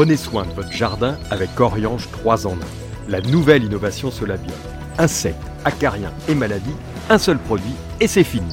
Prenez 0.00 0.16
soin 0.16 0.46
de 0.46 0.52
votre 0.52 0.72
jardin 0.72 1.18
avec 1.30 1.60
Oriange 1.60 2.10
3 2.10 2.46
en 2.46 2.54
1. 2.54 2.56
La 3.10 3.20
nouvelle 3.20 3.64
innovation 3.64 4.10
Solabio. 4.10 4.54
Insectes, 4.96 5.36
acariens 5.66 6.10
et 6.26 6.34
maladies, 6.34 6.72
un 7.10 7.18
seul 7.18 7.38
produit 7.38 7.74
et 8.00 8.06
c'est 8.06 8.24
fini. 8.24 8.50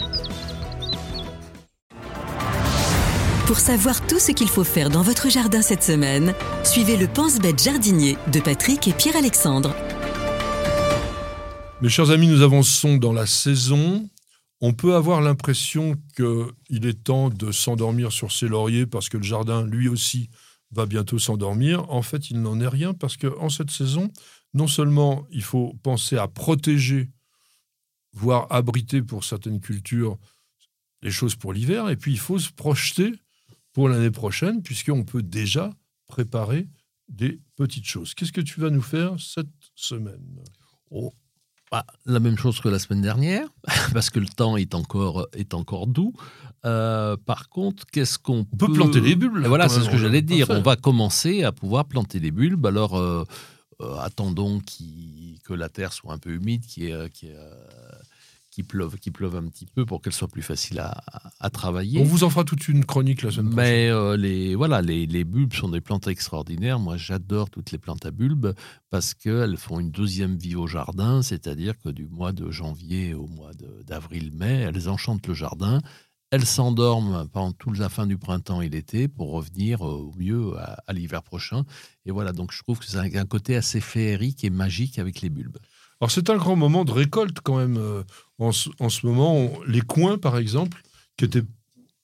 Pour 3.46 3.60
savoir 3.60 4.06
tout 4.08 4.20
ce 4.20 4.34
qu'il 4.34 4.50
faut 4.50 4.66
faire 4.66 4.90
dans 4.90 5.04
votre 5.04 5.30
jardin 5.30 5.62
cette 5.62 5.84
semaine, 5.84 6.34
suivez 6.66 6.98
le 6.98 7.08
Pense-Bête 7.08 7.64
jardinier 7.64 8.18
de 8.30 8.42
Patrick 8.42 8.86
et 8.90 8.92
Pierre-Alexandre. 8.92 9.74
Mes 11.82 11.88
chers 11.88 12.12
amis, 12.12 12.28
nous 12.28 12.42
avançons 12.42 12.98
dans 12.98 13.14
la 13.14 13.26
saison. 13.26 14.10
On 14.60 14.74
peut 14.74 14.96
avoir 14.96 15.22
l'impression 15.22 15.96
qu'il 16.18 16.86
est 16.86 17.06
temps 17.06 17.30
de 17.30 17.54
s'endormir 17.54 18.12
sur 18.12 18.34
ses 18.34 18.50
lauriers 18.50 18.86
parce 18.86 19.08
que 19.08 19.16
le 19.16 19.24
jardin, 19.24 19.66
lui 19.66 19.88
aussi, 19.88 20.30
va 20.72 20.86
bientôt 20.86 21.20
s'endormir. 21.20 21.90
En 21.90 22.02
fait, 22.02 22.30
il 22.30 22.42
n'en 22.42 22.60
est 22.60 22.68
rien 22.68 22.94
parce 22.94 23.18
qu'en 23.18 23.50
cette 23.50 23.72
saison, 23.72 24.12
non 24.54 24.68
seulement 24.68 25.26
il 25.32 25.44
faut 25.44 25.74
penser 25.84 26.18
à 26.18 26.28
protéger, 26.28 27.10
voire 28.14 28.48
abriter 28.52 29.02
pour 29.02 29.24
certaines 29.24 29.60
cultures 29.60 30.18
les 31.02 31.12
choses 31.12 31.36
pour 31.36 31.54
l'hiver, 31.54 31.90
et 31.90 31.96
puis 31.96 32.12
il 32.12 32.20
faut 32.20 32.40
se 32.40 32.52
projeter 32.52 33.14
pour 33.72 33.88
l'année 33.88 34.12
prochaine, 34.12 34.64
puisqu'on 34.64 35.04
peut 35.04 35.22
déjà 35.22 35.72
préparer 36.08 36.68
des 37.08 37.40
petites 37.56 37.86
choses. 37.86 38.16
Qu'est-ce 38.16 38.32
que 38.32 38.42
tu 38.42 38.60
vas 38.60 38.72
nous 38.72 38.82
faire 38.82 39.20
cette 39.20 39.48
semaine? 39.76 40.44
Oh, 40.90 41.14
bah, 41.72 41.86
La 42.06 42.20
même 42.20 42.38
chose 42.38 42.60
que 42.60 42.70
la 42.70 42.80
semaine 42.80 43.02
dernière, 43.02 43.48
parce 43.94 44.10
que 44.10 44.20
le 44.20 44.28
temps 44.28 44.58
est 44.58 44.76
encore, 44.76 45.28
est 45.34 45.54
encore 45.54 45.88
doux. 45.88 46.14
Euh, 46.66 47.16
par 47.18 47.50
contre, 47.50 47.86
qu'est-ce 47.86 48.18
qu'on 48.18 48.44
peut... 48.44 48.66
On 48.66 48.68
peut 48.68 48.74
planter 48.74 49.02
des 49.02 49.16
bulbes. 49.16 49.46
voilà, 49.46 49.70
c'est 49.70 49.82
ce 49.82 49.90
que 49.90 49.98
j'allais 49.98 50.22
dire. 50.22 50.48
On 50.50 50.62
va 50.62 50.76
commencer 50.76 51.44
à 51.44 51.52
pouvoir 51.52 51.86
planter 51.86 52.20
des 52.20 52.32
bulbes. 52.32 52.66
Alors, 52.66 52.98
euh, 52.98 53.24
euh, 53.82 53.96
attendons 54.00 54.60
que 55.44 55.54
la 55.54 55.70
terre 55.70 55.94
soit 55.94 56.14
un 56.14 56.18
peu 56.18 56.32
humide, 56.32 56.66
qui 56.66 56.88
est, 56.88 57.14
qui 57.14 57.28
est 57.28 57.38
qui 58.58 59.10
pleuve, 59.10 59.36
un 59.36 59.48
petit 59.48 59.66
peu 59.66 59.86
pour 59.86 60.02
qu'elle 60.02 60.14
soit 60.14 60.28
plus 60.28 60.42
facile 60.42 60.80
à, 60.80 61.50
travailler. 61.50 62.00
On 62.02 62.04
vous 62.04 62.24
en 62.24 62.30
fera 62.30 62.44
toute 62.44 62.68
une 62.68 62.86
chronique 62.86 63.22
la 63.22 63.32
semaine 63.32 63.52
prochaine. 63.52 63.72
Mais 63.72 63.90
euh, 63.90 64.18
les, 64.18 64.56
voilà, 64.56 64.82
les, 64.82 65.06
les, 65.06 65.24
bulbes 65.24 65.54
sont 65.54 65.70
des 65.70 65.82
plantes 65.82 66.08
extraordinaires. 66.08 66.80
Moi, 66.80 66.98
j'adore 66.98 67.50
toutes 67.50 67.72
les 67.72 67.78
plantes 67.78 68.06
à 68.06 68.12
bulbes 68.12 68.54
parce 68.90 69.14
qu'elles 69.14 69.58
font 69.58 69.80
une 69.80 69.92
deuxième 69.92 70.36
vie 70.36 70.56
au 70.56 70.68
jardin, 70.68 71.22
c'est-à-dire 71.22 71.78
que 71.78 71.90
du 71.90 72.08
mois 72.08 72.32
de 72.32 72.50
janvier 72.52 73.14
au 73.14 73.28
mois 73.28 73.52
d'avril-mai, 73.86 74.66
elles 74.68 74.90
enchantent 74.90 75.28
le 75.28 75.34
jardin. 75.34 75.80
Elles 76.30 76.46
s'endorment 76.46 77.28
pendant 77.30 77.54
toute 77.54 77.78
la 77.78 77.88
fin 77.88 78.06
du 78.06 78.18
printemps 78.18 78.62
et 78.62 78.68
l'été 78.68 79.08
pour 79.08 79.32
revenir 79.32 79.88
euh, 79.88 79.92
au 79.92 80.14
mieux 80.18 80.58
à, 80.58 80.92
l'hiver 80.92 81.24
prochain. 81.24 81.64
Et 82.06 82.12
voilà, 82.12 82.34
donc 82.34 82.52
je 82.52 82.62
trouve 82.64 82.80
que 82.80 82.86
c'est 82.86 82.98
un 82.98 83.26
côté 83.26 83.56
assez 83.56 83.80
féerique 83.80 84.44
et 84.44 84.50
magique 84.50 85.00
avec 85.00 85.22
les 85.22 85.30
bulbes. 85.30 85.58
Alors 86.00 86.12
c'est 86.12 86.30
un 86.30 86.38
grand 86.38 86.56
moment 86.56 86.86
de 86.86 86.92
récolte 86.92 87.40
quand 87.44 87.58
même. 87.58 87.78
Euh, 87.78 88.04
en, 88.40 88.52
ce 88.52 89.06
moment, 89.06 89.52
les 89.68 89.82
coins 89.82 90.18
par 90.18 90.38
exemple, 90.38 90.82
qui 91.18 91.26
étaient 91.26 91.44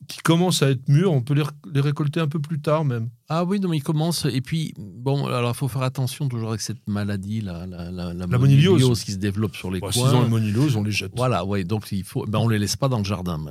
qui 0.08 0.20
commencent 0.20 0.62
à 0.64 0.72
être 0.72 0.88
mûrs, 0.88 1.12
on 1.12 1.22
peut 1.22 1.34
les, 1.34 1.82
récolter 1.82 2.20
un 2.20 2.28
peu 2.28 2.40
plus 2.40 2.60
tard 2.60 2.86
même. 2.86 3.10
Ah 3.30 3.46
oui, 3.46 3.60
donc 3.60 3.74
ils 3.74 3.84
commencent. 3.84 4.26
Et 4.26 4.42
puis, 4.42 4.74
bon, 4.78 5.26
alors 5.26 5.52
il 5.52 5.58
faut 5.58 5.68
faire 5.68 5.82
attention 5.82 6.28
toujours 6.28 6.50
avec 6.50 6.62
cette 6.62 6.88
maladie, 6.88 7.42
la, 7.42 7.66
la, 7.66 7.90
la, 7.90 8.14
la 8.14 8.28
moniliose. 8.28 9.04
qui 9.04 9.14
se 9.14 9.18
développe 9.18 9.56
sur 9.56 9.72
les 9.72 9.80
coins. 9.80 9.92
S'ils 9.92 10.04
ont 10.04 10.22
la 10.22 10.28
moniliose, 10.28 10.76
on 10.76 10.84
les 10.84 10.92
jette. 10.92 11.14
Voilà, 11.16 11.46
oui, 11.46 11.66
donc 11.66 11.92
il 11.92 12.04
faut, 12.04 12.26
ben, 12.26 12.40
on 12.40 12.48
les 12.48 12.60
laisse 12.60 12.76
pas 12.76 12.90
dans 12.90 13.00
le 13.00 13.04
jardin. 13.04 13.44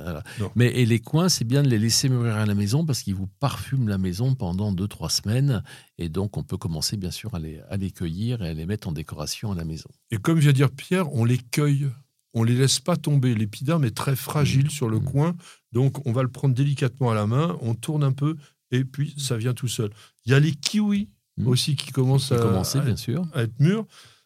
Mais 0.55 0.67
et 0.67 0.85
les 0.85 0.99
coins, 0.99 1.27
c'est 1.29 1.45
bien 1.45 1.63
de 1.63 1.69
les 1.69 1.79
laisser 1.79 2.07
mûrir 2.07 2.35
à 2.35 2.45
la 2.45 2.55
maison 2.55 2.85
parce 2.85 3.01
qu'ils 3.01 3.15
vous 3.15 3.27
parfument 3.39 3.87
la 3.87 3.97
maison 3.97 4.35
pendant 4.35 4.73
2-3 4.73 5.09
semaines. 5.09 5.63
Et 5.97 6.09
donc, 6.09 6.37
on 6.37 6.43
peut 6.43 6.57
commencer 6.57 6.97
bien 6.97 7.11
sûr 7.11 7.33
à 7.35 7.39
les, 7.39 7.59
à 7.69 7.77
les 7.77 7.91
cueillir 7.91 8.41
et 8.43 8.49
à 8.49 8.53
les 8.53 8.65
mettre 8.65 8.87
en 8.87 8.91
décoration 8.91 9.51
à 9.51 9.55
la 9.55 9.65
maison. 9.65 9.89
Et 10.11 10.17
comme 10.17 10.39
vient 10.39 10.53
dire 10.53 10.71
Pierre, 10.71 11.11
on 11.13 11.25
les 11.25 11.37
cueille 11.37 11.89
on 12.33 12.43
les 12.43 12.55
laisse 12.55 12.79
pas 12.79 12.97
tomber. 12.97 13.35
L'épiderme 13.35 13.85
est 13.85 13.95
très 13.95 14.15
fragile 14.15 14.67
mmh. 14.67 14.71
sur 14.71 14.89
le 14.89 14.99
mmh. 14.99 15.05
coin, 15.05 15.35
donc 15.71 16.05
on 16.05 16.11
va 16.11 16.23
le 16.23 16.29
prendre 16.29 16.55
délicatement 16.55 17.11
à 17.11 17.15
la 17.15 17.27
main, 17.27 17.57
on 17.61 17.75
tourne 17.75 18.03
un 18.03 18.11
peu 18.11 18.35
et 18.71 18.83
puis 18.83 19.13
ça 19.17 19.37
vient 19.37 19.53
tout 19.53 19.67
seul. 19.67 19.91
Il 20.25 20.31
y 20.31 20.35
a 20.35 20.39
les 20.39 20.53
kiwis 20.53 21.09
mmh. 21.37 21.47
aussi 21.47 21.75
qui 21.75 21.91
commencent 21.91 22.31
à, 22.31 22.37
commencer, 22.37 22.79
bien 22.79 22.95
sûr. 22.95 23.25
à 23.33 23.43
être 23.43 23.59
mûrs. 23.59 23.85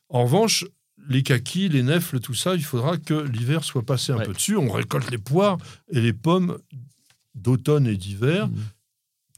En 0.09 0.23
revanche, 0.23 0.65
les 1.09 1.23
kakis, 1.23 1.69
les 1.69 1.83
nefles, 1.83 2.19
tout 2.19 2.33
ça, 2.33 2.55
il 2.55 2.63
faudra 2.63 2.97
que 2.97 3.13
l'hiver 3.13 3.63
soit 3.63 3.83
passé 3.83 4.11
un 4.11 4.19
peu 4.19 4.33
dessus. 4.33 4.57
On 4.57 4.69
récolte 4.69 5.09
les 5.11 5.17
poires 5.17 5.57
et 5.89 6.01
les 6.01 6.13
pommes 6.13 6.57
d'automne 7.35 7.87
et 7.87 7.97
d'hiver. 7.97 8.49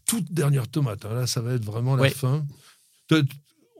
Toute 0.05 0.31
dernière 0.31 0.67
tomate, 0.67 1.05
hein. 1.05 1.13
là, 1.13 1.27
ça 1.27 1.41
va 1.41 1.53
être 1.53 1.65
vraiment 1.65 1.95
la 1.95 2.09
fin. 2.09 2.45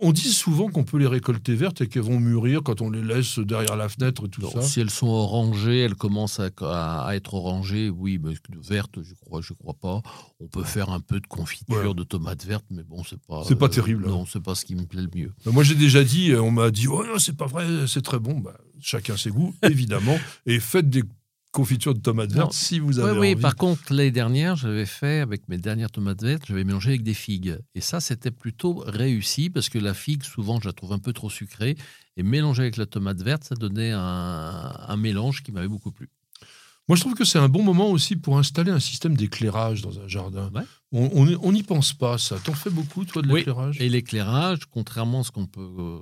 On 0.01 0.13
dit 0.13 0.31
souvent 0.31 0.69
qu'on 0.69 0.85
peut 0.85 0.97
les 0.97 1.07
récolter 1.07 1.55
vertes 1.55 1.81
et 1.81 1.87
qu'elles 1.87 2.03
vont 2.03 2.19
mûrir 2.19 2.61
quand 2.63 2.81
on 2.81 2.89
les 2.89 3.01
laisse 3.01 3.37
derrière 3.39 3.75
la 3.75 3.89
fenêtre 3.89 4.25
et 4.25 4.29
tout 4.29 4.49
ça. 4.49 4.61
Si 4.61 4.79
elles 4.79 4.89
sont 4.89 5.07
orangées, 5.07 5.79
elles 5.79 5.95
commencent 5.95 6.39
à, 6.39 7.15
être 7.15 7.33
orangées, 7.33 7.89
oui, 7.89 8.17
mais 8.23 8.33
vertes, 8.61 9.01
je 9.03 9.13
crois, 9.15 9.41
je 9.41 9.53
crois 9.53 9.73
pas. 9.73 10.01
On 10.39 10.47
peut 10.47 10.63
faire 10.63 10.89
un 10.89 11.01
peu 11.01 11.19
de 11.19 11.27
confiture 11.27 11.95
de 11.95 12.03
tomates 12.03 12.45
vertes, 12.45 12.65
mais 12.71 12.83
bon, 12.83 13.03
c'est 13.03 13.19
pas. 13.19 13.43
C'est 13.45 13.57
pas 13.57 13.67
terrible. 13.67 14.07
Non, 14.07 14.25
c'est 14.25 14.41
pas 14.41 14.55
ce 14.55 14.63
qui 14.63 14.75
me 14.75 14.85
plaît 14.85 15.01
le 15.01 15.09
mieux. 15.13 15.33
Moi, 15.45 15.63
j'ai 15.63 15.75
déjà 15.75 16.03
dit, 16.03 16.33
on 16.33 16.51
m'a 16.51 16.71
dit, 16.71 16.87
oh 16.87 17.03
non, 17.03 17.19
c'est 17.19 17.35
pas 17.35 17.47
vrai, 17.47 17.65
c'est 17.87 18.01
très 18.01 18.19
bon. 18.19 18.39
Bah, 18.39 18.57
chacun 18.79 19.17
ses 19.17 19.31
goûts, 19.31 19.53
évidemment. 19.63 20.17
Et 20.45 20.59
faites 20.59 20.89
des 20.89 21.03
confiture 21.51 21.93
de 21.93 21.99
tomates 21.99 22.31
vertes 22.31 22.53
si 22.53 22.79
vous 22.79 22.99
avez 22.99 23.11
oui, 23.11 23.33
Oui, 23.33 23.35
par 23.35 23.55
contre, 23.55 23.93
l'année 23.93 24.11
dernière, 24.11 24.55
j'avais 24.55 24.85
fait 24.85 25.19
avec 25.19 25.47
mes 25.47 25.57
dernières 25.57 25.91
tomates 25.91 26.21
vertes, 26.21 26.43
j'avais 26.47 26.63
mélangé 26.63 26.89
avec 26.89 27.03
des 27.03 27.13
figues. 27.13 27.57
Et 27.75 27.81
ça, 27.81 27.99
c'était 27.99 28.31
plutôt 28.31 28.83
réussi 28.85 29.49
parce 29.49 29.69
que 29.69 29.79
la 29.79 29.93
figue, 29.93 30.23
souvent, 30.23 30.59
je 30.59 30.67
la 30.67 30.73
trouve 30.73 30.93
un 30.93 30.99
peu 30.99 31.13
trop 31.13 31.29
sucrée. 31.29 31.75
Et 32.17 32.23
mélanger 32.23 32.63
avec 32.63 32.77
la 32.77 32.85
tomate 32.85 33.21
verte, 33.21 33.45
ça 33.45 33.55
donnait 33.55 33.91
un, 33.93 34.97
mélange 34.97 35.41
qui 35.41 35.51
m'avait 35.51 35.67
beaucoup 35.67 35.91
plu. 35.91 36.09
Moi, 36.87 36.95
je 36.95 37.01
trouve 37.01 37.13
que 37.13 37.23
c'est 37.23 37.39
un 37.39 37.49
bon 37.49 37.63
moment 37.63 37.89
aussi 37.91 38.15
pour 38.15 38.37
installer 38.39 38.71
un 38.71 38.79
système 38.79 39.15
d'éclairage 39.15 39.81
dans 39.81 39.99
un 39.99 40.07
jardin. 40.07 40.51
On 40.91 41.51
n'y 41.51 41.63
pense 41.63 41.93
pas, 41.93 42.17
ça. 42.17 42.37
T'en 42.43 42.53
fais 42.53 42.71
beaucoup, 42.71 43.05
toi, 43.05 43.21
de 43.21 43.33
l'éclairage? 43.33 43.79
Et 43.79 43.89
l'éclairage, 43.89 44.65
contrairement 44.69 45.21
à 45.21 45.23
ce 45.23 45.31
qu'on 45.31 45.45
peut 45.45 46.01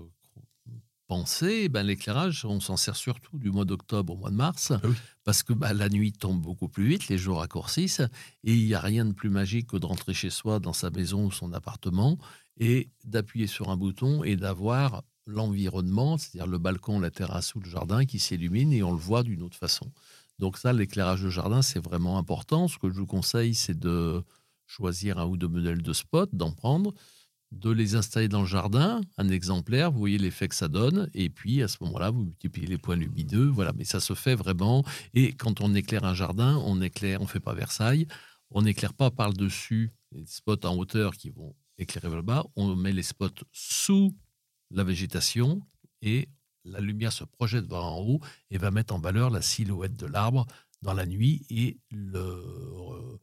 penser, 1.08 1.70
ben, 1.70 1.84
l'éclairage, 1.84 2.46
on 2.46 2.60
s'en 2.60 2.78
sert 2.78 2.96
surtout 2.96 3.38
du 3.38 3.50
mois 3.50 3.66
d'octobre 3.66 4.14
au 4.14 4.18
mois 4.18 4.30
de 4.30 4.36
mars, 4.36 4.72
ah 4.72 4.82
parce 5.24 5.42
que 5.44 5.54
ben, 5.54 5.74
la 5.74 5.90
nuit 5.90 6.12
tombe 6.12 6.42
beaucoup 6.42 6.68
plus 6.68 6.88
vite, 6.88 7.08
les 7.08 7.18
jours 7.18 7.40
raccourcissent, 7.40 8.02
et 8.44 8.54
il 8.54 8.66
n'y 8.66 8.74
a 8.74 8.80
rien 8.80 9.06
de 9.06 9.14
plus 9.14 9.30
magique 9.30 9.68
que 9.68 9.78
de 9.78 9.86
rentrer 9.86 10.14
chez 10.14 10.30
soi, 10.30 10.60
dans 10.60 10.74
sa 10.74 10.90
maison 10.90 11.26
ou 11.26 11.32
son 11.32 11.54
appartement, 11.54 12.18
et 12.58 12.90
d'appuyer 13.04 13.48
sur 13.48 13.70
un 13.70 13.78
bouton 13.78 14.24
et 14.24 14.36
d'avoir 14.36 15.04
l'environnement, 15.26 16.18
c'est-à-dire 16.18 16.48
le 16.48 16.58
balcon, 16.58 17.00
la 17.00 17.12
terrasse 17.12 17.54
ou 17.56 17.60
le 17.60 17.70
jardin 17.70 18.06
qui 18.06 18.20
s'illumine 18.20 18.72
et 18.74 18.84
on 18.84 18.92
le 18.92 18.98
voit 18.98 19.24
d'une 19.24 19.44
autre 19.44 19.58
façon. 19.58 19.92
Donc 20.40 20.58
ça, 20.58 20.72
l'éclairage 20.74 21.24
de 21.24 21.30
jardin, 21.30 21.62
c'est 21.62 21.80
vraiment 21.80 22.18
important. 22.18 22.68
Ce 22.68 22.78
que 22.78 22.90
je 22.90 22.96
vous 22.96 23.08
conseille, 23.08 23.54
c'est 23.54 23.78
de 23.78 24.24
choisir 24.66 25.18
un 25.20 25.26
ou 25.26 25.38
deux 25.38 25.48
modèles 25.48 25.82
de 25.82 25.94
spot, 25.94 26.30
d'en 26.34 26.52
prendre, 26.52 26.94
de 27.52 27.70
les 27.70 27.96
installer 27.96 28.28
dans 28.28 28.42
le 28.42 28.48
jardin, 28.48 29.02
un 29.18 29.30
exemplaire, 29.30 29.92
vous 29.92 30.00
voyez 30.00 30.18
l'effet 30.18 30.48
que 30.48 30.56
ça 30.56 30.68
donne, 30.68 31.10
et 31.14 31.30
puis 31.30 31.64
à 31.64 31.68
ce 31.68 31.78
moment-là, 31.82 32.10
vous 32.10 32.24
multipliez 32.24 32.68
les 32.68 32.78
points 32.78 32.96
lumineux, 32.96 33.48
voilà, 33.48 33.72
mais 33.74 33.86
ça 33.86 34.00
se 34.00 34.14
fait 34.14 34.36
vraiment, 34.36 34.84
et 35.14 35.34
quand 35.34 35.62
on 35.62 35.74
éclaire 35.74 36.04
un 36.04 36.14
jardin, 36.14 36.58
on 36.66 36.82
éclaire, 36.82 37.22
on 37.22 37.28
fait 37.28 37.40
pas 37.40 37.54
Versailles, 37.54 38.08
on 38.50 38.62
n'éclaire 38.64 38.94
pas 38.94 39.12
par 39.12 39.30
le 39.30 39.36
dessus 39.36 39.94
les 40.12 40.26
spots 40.26 40.66
en 40.66 40.76
hauteur 40.76 41.16
qui 41.16 41.30
vont 41.30 41.56
éclairer 41.78 42.08
vers 42.08 42.18
le 42.18 42.24
bas, 42.24 42.46
on 42.56 42.76
met 42.76 42.94
les 42.94 43.04
spots 43.04 43.44
sous 43.52 44.16
la 44.72 44.84
végétation, 44.84 45.62
et 46.02 46.30
la 46.66 46.80
lumière 46.82 47.14
se 47.14 47.24
projette 47.24 47.66
vers 47.66 47.84
en 47.84 48.02
haut 48.02 48.20
et 48.50 48.58
va 48.58 48.72
mettre 48.72 48.94
en 48.94 49.00
valeur 49.00 49.30
la 49.30 49.42
silhouette 49.42 49.96
de 49.96 50.06
l'arbre 50.06 50.46
dans 50.82 50.94
la 50.94 51.06
nuit, 51.06 51.46
et 51.50 51.80
le, 51.92 53.20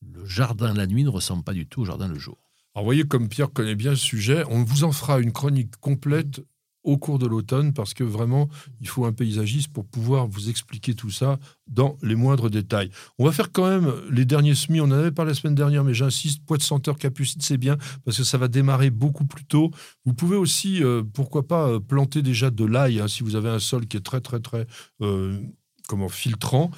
le 0.00 0.24
jardin 0.24 0.72
la 0.72 0.86
nuit 0.86 1.04
ne 1.04 1.10
ressemble 1.10 1.44
pas 1.44 1.52
du 1.52 1.66
tout 1.66 1.82
au 1.82 1.84
jardin 1.84 2.08
le 2.08 2.18
jour. 2.18 2.45
Alors, 2.76 2.84
voyez, 2.84 3.04
comme 3.04 3.30
Pierre 3.30 3.50
connaît 3.50 3.74
bien 3.74 3.92
le 3.92 3.96
sujet, 3.96 4.44
on 4.50 4.62
vous 4.62 4.84
en 4.84 4.92
fera 4.92 5.18
une 5.18 5.32
chronique 5.32 5.74
complète 5.80 6.42
au 6.84 6.98
cours 6.98 7.18
de 7.18 7.26
l'automne 7.26 7.72
parce 7.72 7.94
que 7.94 8.04
vraiment, 8.04 8.50
il 8.82 8.86
faut 8.86 9.06
un 9.06 9.14
paysagiste 9.14 9.72
pour 9.72 9.86
pouvoir 9.86 10.26
vous 10.26 10.50
expliquer 10.50 10.92
tout 10.92 11.10
ça 11.10 11.38
dans 11.66 11.96
les 12.02 12.14
moindres 12.14 12.50
détails. 12.50 12.90
On 13.18 13.24
va 13.24 13.32
faire 13.32 13.50
quand 13.50 13.66
même 13.66 13.90
les 14.10 14.26
derniers 14.26 14.54
semis. 14.54 14.82
On 14.82 14.84
en 14.84 14.92
avait 14.92 15.10
parlé 15.10 15.30
la 15.30 15.34
semaine 15.34 15.54
dernière, 15.54 15.84
mais 15.84 15.94
j'insiste, 15.94 16.44
poids 16.44 16.58
de 16.58 16.62
senteur 16.62 16.98
capucine, 16.98 17.40
c'est 17.40 17.56
bien 17.56 17.78
parce 18.04 18.18
que 18.18 18.24
ça 18.24 18.36
va 18.36 18.46
démarrer 18.46 18.90
beaucoup 18.90 19.24
plus 19.24 19.46
tôt. 19.46 19.70
Vous 20.04 20.12
pouvez 20.12 20.36
aussi, 20.36 20.84
euh, 20.84 21.02
pourquoi 21.02 21.48
pas, 21.48 21.70
euh, 21.70 21.80
planter 21.80 22.20
déjà 22.20 22.50
de 22.50 22.66
l'ail 22.66 23.00
hein, 23.00 23.08
si 23.08 23.22
vous 23.22 23.36
avez 23.36 23.48
un 23.48 23.58
sol 23.58 23.86
qui 23.86 23.96
est 23.96 24.04
très, 24.04 24.20
très, 24.20 24.40
très 24.40 24.66
euh, 25.00 25.40
comment, 25.88 26.10
filtrant. 26.10 26.70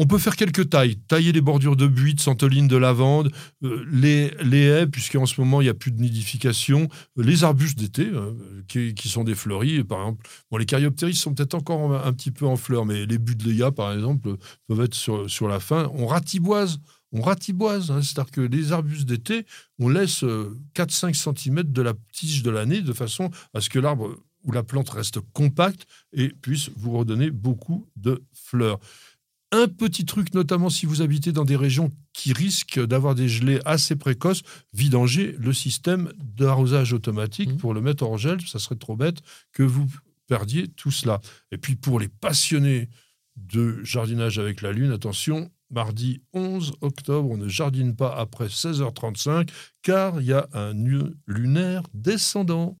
On 0.00 0.06
peut 0.06 0.18
faire 0.18 0.36
quelques 0.36 0.70
tailles, 0.70 0.96
tailler 1.08 1.32
les 1.32 1.40
bordures 1.40 1.74
de 1.74 1.88
buis, 1.88 2.14
de 2.14 2.20
santoline, 2.20 2.68
de 2.68 2.76
lavande, 2.76 3.32
euh, 3.64 3.84
les, 3.90 4.30
les 4.44 4.62
haies, 4.62 4.86
puisqu'en 4.86 5.26
ce 5.26 5.40
moment 5.40 5.60
il 5.60 5.64
n'y 5.64 5.70
a 5.70 5.74
plus 5.74 5.90
de 5.90 6.00
nidification, 6.00 6.88
euh, 7.18 7.24
les 7.24 7.42
arbustes 7.42 7.76
d'été, 7.76 8.06
euh, 8.06 8.32
qui, 8.68 9.08
sont 9.08 9.24
des 9.24 9.34
fleuris, 9.34 9.82
par 9.82 9.98
exemple. 9.98 10.28
Bon, 10.52 10.56
les 10.56 10.66
caryoptéris 10.66 11.16
sont 11.16 11.34
peut-être 11.34 11.54
encore 11.54 12.06
un, 12.06 12.12
petit 12.12 12.30
peu 12.30 12.46
en 12.46 12.56
fleurs, 12.56 12.86
mais 12.86 13.06
les 13.06 13.18
budléas, 13.18 13.72
par 13.72 13.92
exemple, 13.92 14.36
peuvent 14.68 14.82
être 14.82 14.94
sur, 14.94 15.28
sur 15.28 15.48
la 15.48 15.58
fin. 15.58 15.90
On 15.94 16.06
ratiboise 16.06 16.78
on 17.10 17.22
ratiboise. 17.22 17.90
Hein. 17.90 18.02
C'est-à-dire 18.02 18.30
que 18.30 18.42
les 18.42 18.70
arbustes 18.70 19.06
d'été, 19.06 19.46
on 19.78 19.88
laisse 19.88 20.22
4-5 20.74 21.14
cm 21.14 21.62
de 21.62 21.82
la 21.82 21.94
tige 22.12 22.42
de 22.42 22.50
l'année 22.50 22.82
de 22.82 22.92
façon 22.92 23.30
à 23.54 23.62
ce 23.62 23.70
que 23.70 23.78
l'arbre 23.78 24.14
ou 24.44 24.52
la 24.52 24.62
plante 24.62 24.90
reste 24.90 25.20
compacte 25.32 25.86
et 26.12 26.28
puisse 26.28 26.70
vous 26.76 26.92
redonner 26.92 27.30
beaucoup 27.30 27.88
de 27.96 28.22
fleurs. 28.34 28.78
Un 29.50 29.66
petit 29.66 30.04
truc, 30.04 30.34
notamment 30.34 30.68
si 30.68 30.84
vous 30.84 31.00
habitez 31.00 31.32
dans 31.32 31.44
des 31.46 31.56
régions 31.56 31.90
qui 32.12 32.34
risquent 32.34 32.84
d'avoir 32.84 33.14
des 33.14 33.28
gelées 33.28 33.60
assez 33.64 33.96
précoces, 33.96 34.42
vidanger 34.74 35.34
le 35.38 35.54
système 35.54 36.12
d'arrosage 36.18 36.92
automatique 36.92 37.54
mmh. 37.54 37.56
pour 37.56 37.72
le 37.72 37.80
mettre 37.80 38.06
en 38.06 38.18
gel. 38.18 38.40
Ça 38.46 38.58
serait 38.58 38.76
trop 38.76 38.94
bête 38.94 39.22
que 39.52 39.62
vous 39.62 39.86
perdiez 40.26 40.68
tout 40.68 40.90
cela. 40.90 41.20
Et 41.50 41.56
puis 41.56 41.76
pour 41.76 41.98
les 41.98 42.08
passionnés 42.08 42.90
de 43.36 43.82
jardinage 43.84 44.38
avec 44.38 44.60
la 44.60 44.72
lune, 44.72 44.92
attention, 44.92 45.50
mardi 45.70 46.20
11 46.34 46.74
octobre, 46.82 47.30
on 47.30 47.38
ne 47.38 47.48
jardine 47.48 47.96
pas 47.96 48.14
après 48.14 48.48
16h35 48.48 49.48
car 49.82 50.20
il 50.20 50.26
y 50.26 50.32
a 50.32 50.46
un 50.52 50.74
nœud 50.74 51.16
lunaire 51.26 51.84
descendant. 51.94 52.76